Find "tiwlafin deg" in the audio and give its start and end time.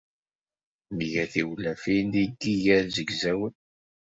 1.31-2.31